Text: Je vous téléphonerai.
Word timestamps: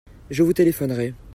Je 0.31 0.41
vous 0.41 0.51
téléphonerai. 0.55 1.13